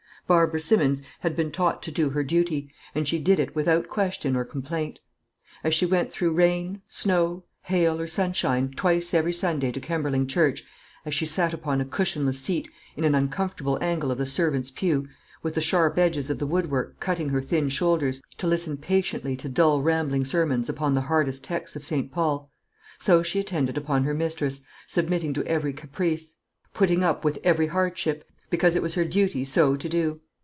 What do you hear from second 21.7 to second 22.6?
of St. Paul,